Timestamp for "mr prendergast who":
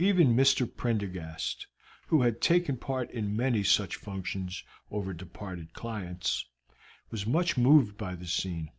0.34-2.22